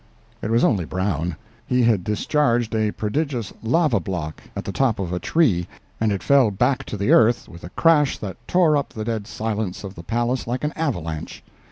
It 0.41 0.49
was 0.49 0.63
only 0.63 0.85
Brown. 0.85 1.35
He 1.63 1.83
had 1.83 2.03
discharged 2.03 2.73
a 2.73 2.89
prodigious 2.89 3.53
lava 3.61 3.99
block 3.99 4.41
at 4.55 4.65
the 4.65 4.71
top 4.71 4.97
of 4.97 5.13
a 5.13 5.19
tree, 5.19 5.67
and 5.99 6.11
it 6.11 6.23
fell 6.23 6.49
back 6.49 6.85
to 6.85 6.97
the 6.97 7.11
earth 7.11 7.47
with 7.47 7.63
a 7.63 7.69
crash 7.69 8.17
that 8.17 8.37
tore 8.47 8.75
up 8.75 8.89
the 8.93 9.05
dead 9.05 9.27
silence 9.27 9.83
of 9.83 9.93
the 9.93 10.01
palace 10.01 10.47
like 10.47 10.63
an 10.63 10.73
avalanche. 10.75 11.43